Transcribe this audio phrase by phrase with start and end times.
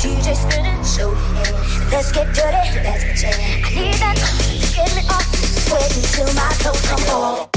[0.00, 1.42] DJ spinning, show me.
[1.90, 3.34] Let's get dirty, let's jam.
[3.62, 5.28] I need that to get me off.
[5.68, 7.50] Sweating till my toes come off.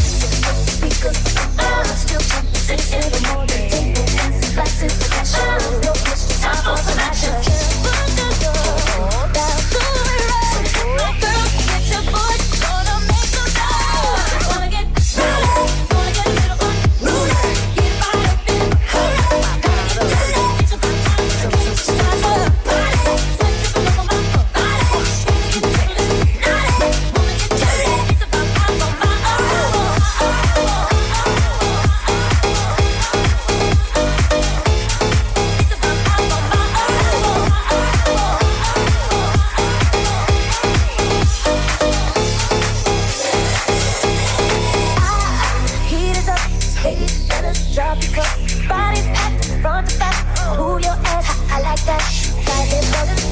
[0.67, 1.15] Speakers,
[1.57, 3.62] I'm still jumping in the morning.
[48.67, 50.15] Body packed, from front to back.
[50.59, 52.01] Ooh, your ass, I, I like that.
[52.01, 53.22] Size and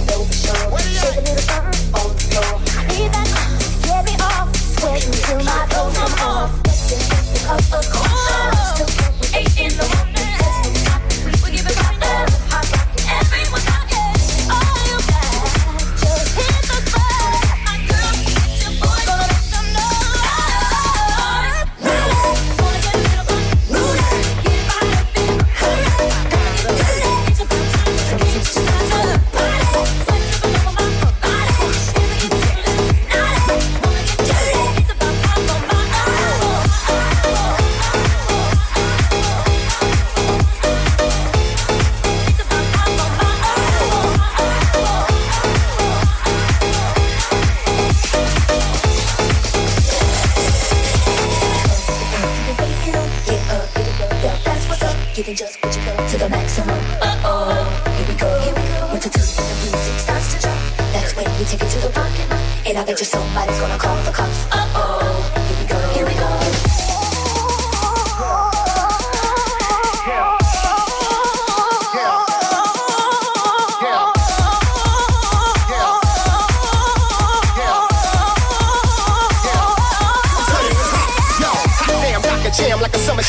[55.36, 56.69] just put your go to the maximum.
[57.01, 58.28] Uh oh, here we go.
[58.42, 58.88] Here we go.
[58.88, 60.57] One to two-step the music starts to drop,
[60.92, 62.39] that's when we take it to the parking lot.
[62.68, 64.45] And I bet you somebody's gonna call the cops.
[64.51, 65.80] Uh oh, here we go.
[65.94, 66.51] Here we go.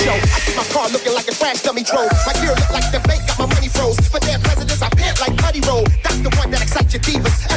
[0.02, 0.41] show
[1.42, 2.08] trash dummy troll.
[2.24, 3.98] My gear look like the bank, got my money froze.
[4.08, 5.84] For their presidents, I pant like putty roll.
[6.04, 7.51] That's the one that excites your divas.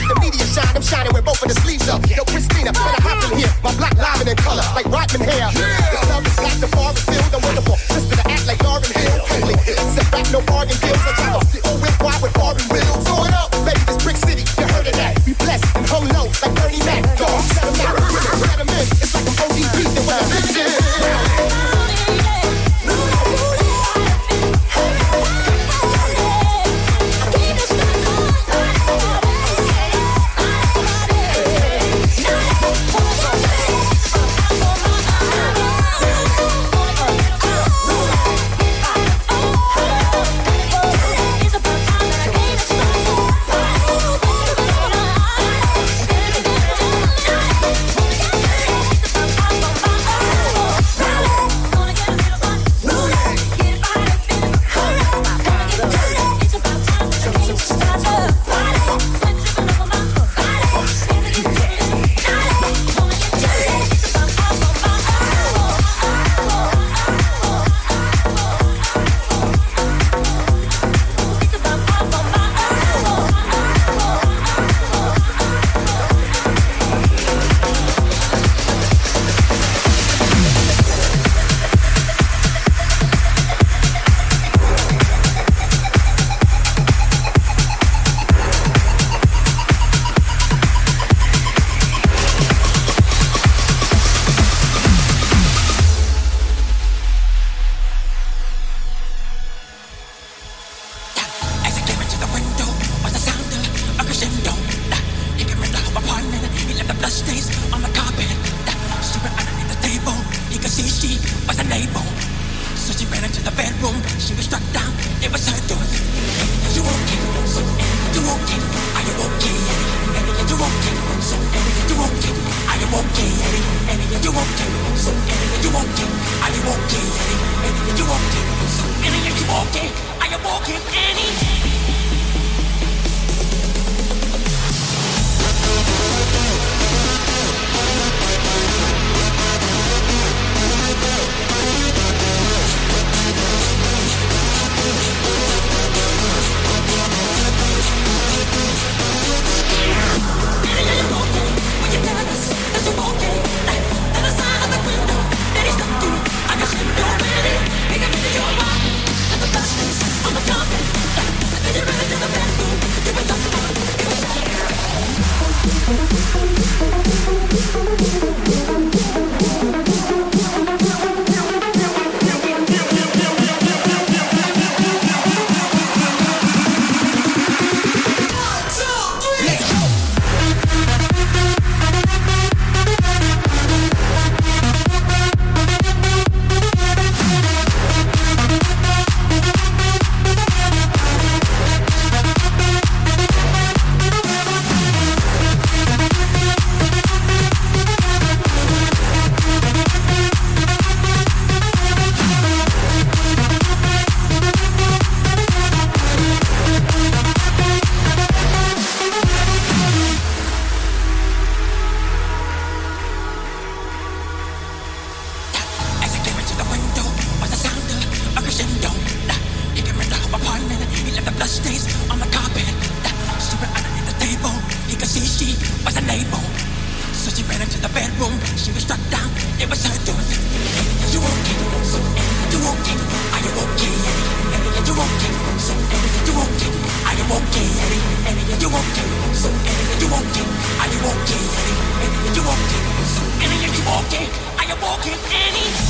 [244.65, 245.84] Firewall can any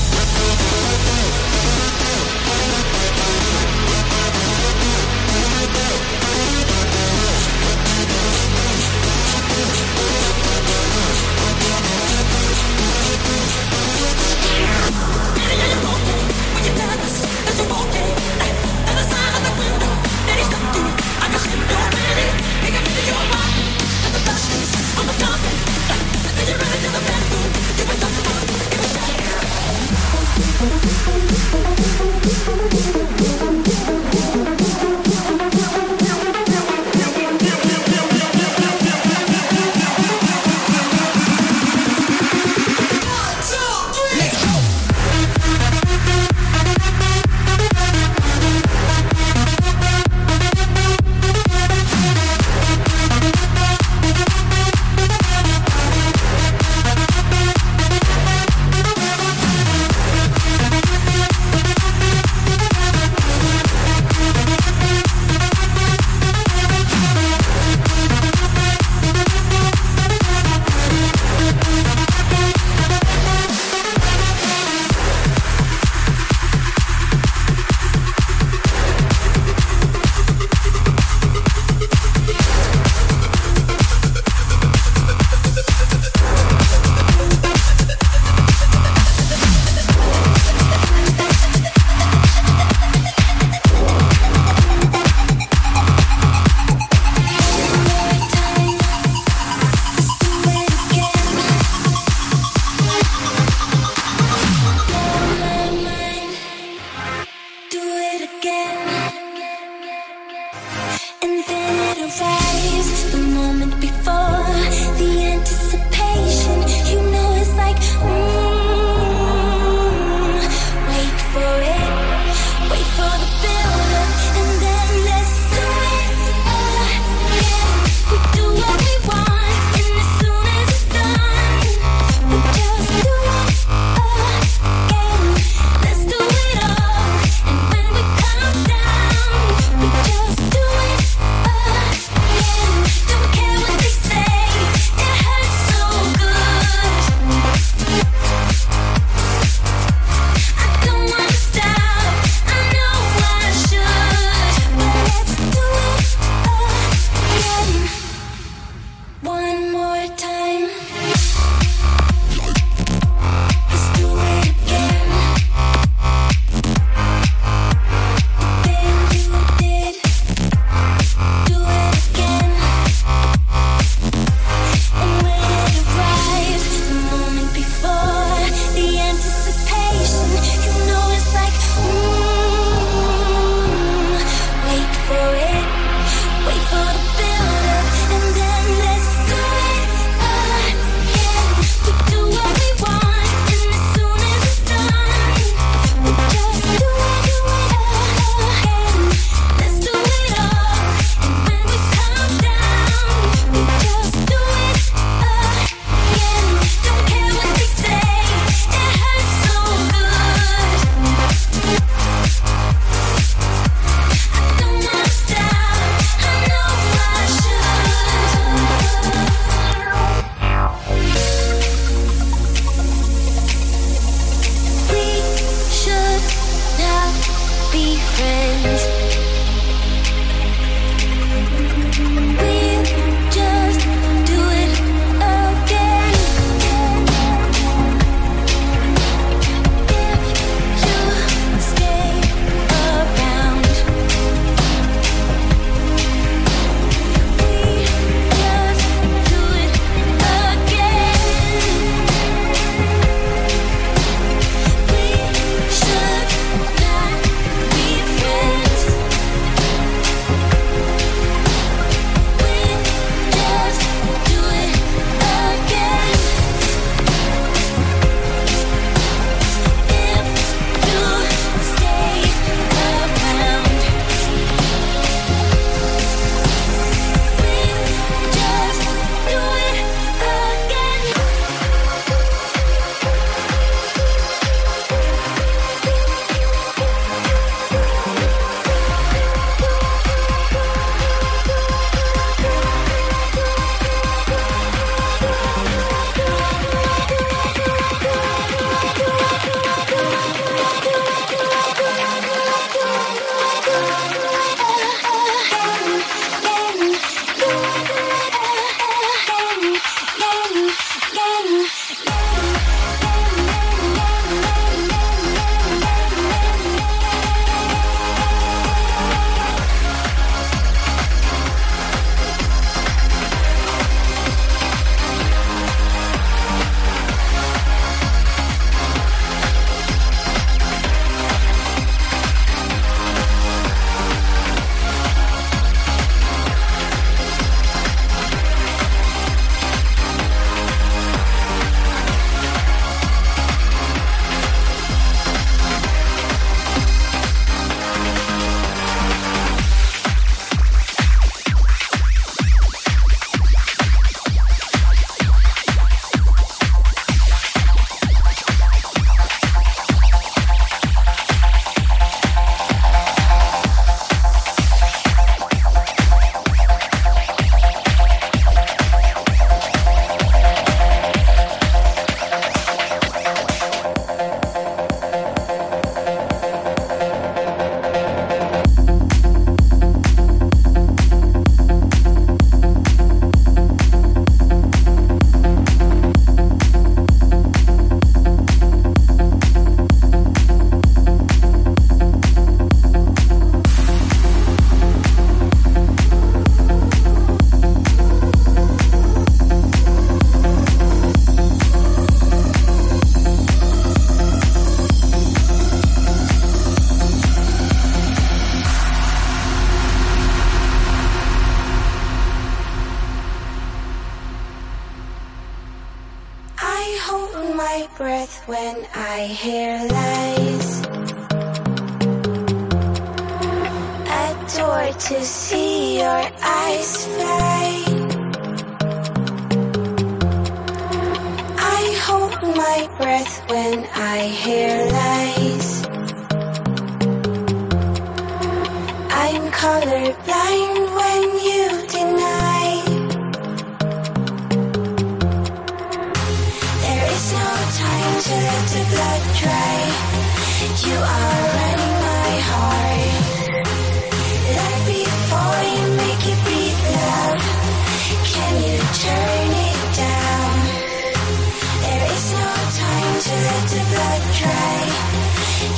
[111.26, 114.15] And then it arrives the moment before.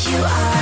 [0.09, 0.56] You are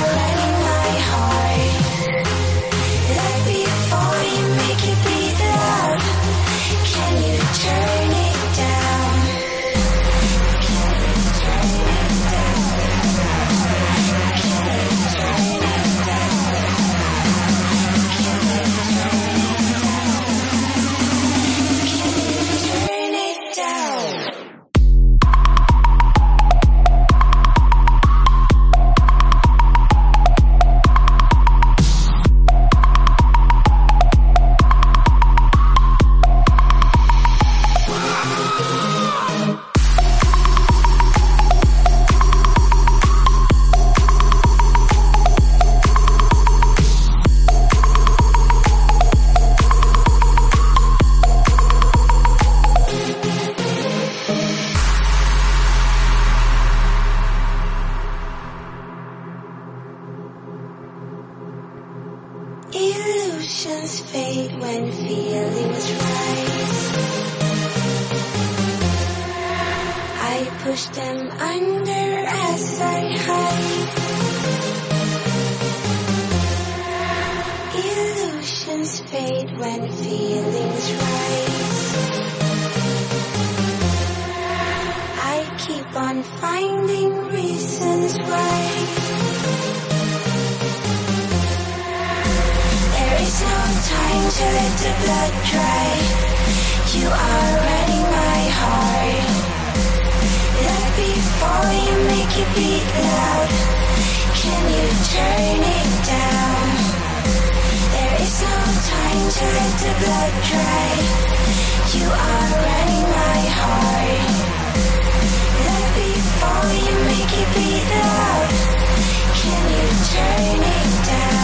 [119.45, 121.35] Can you turn it down?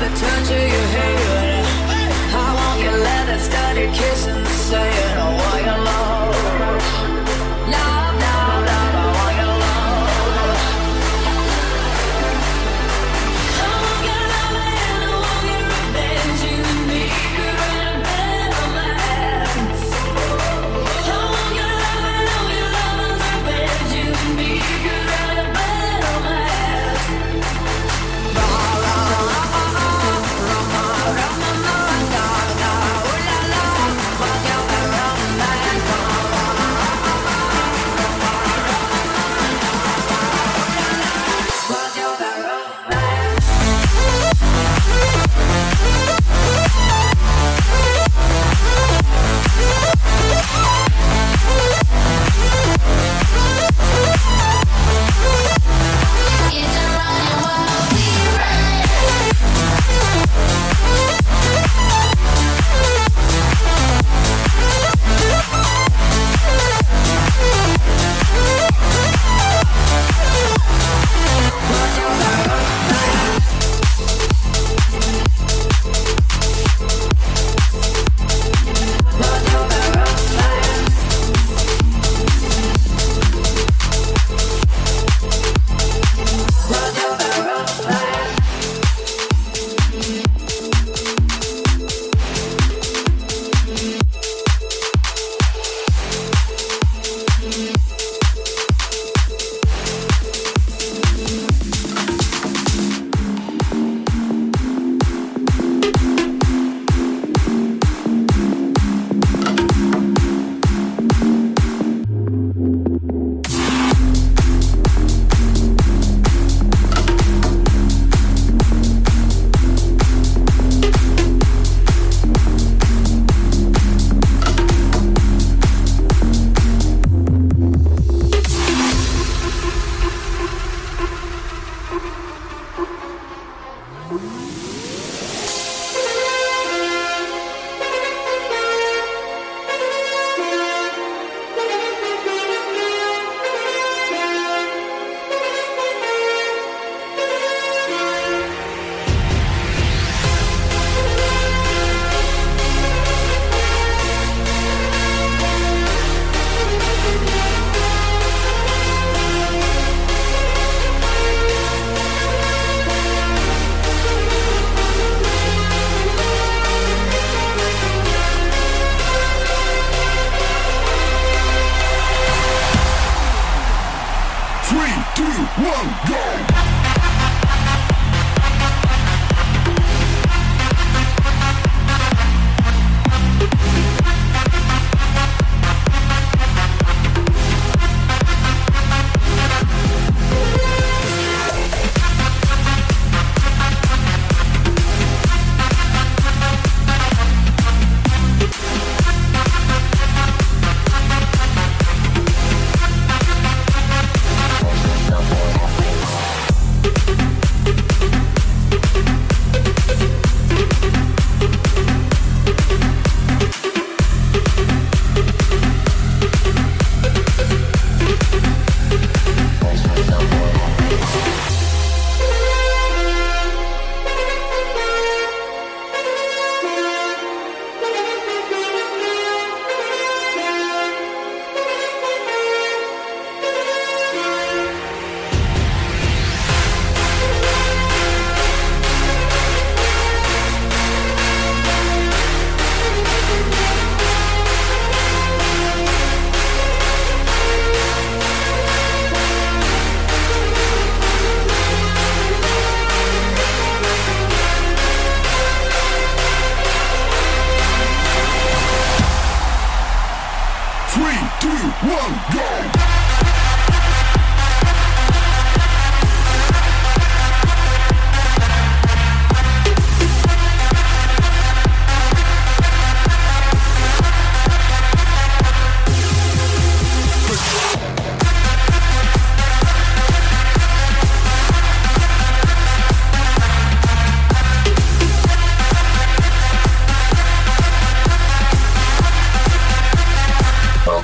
[0.00, 1.64] Touch of your head.
[2.34, 5.13] I want your leather studded kiss and saying, I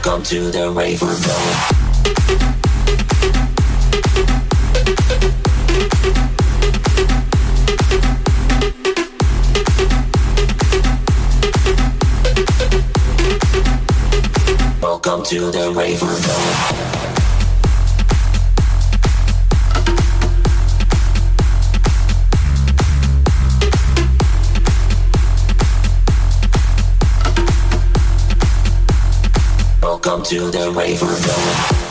[0.03, 1.09] Welcome to the rave we're.
[14.81, 17.10] Welcome to the rave we're.
[30.31, 31.90] To the rave we're going.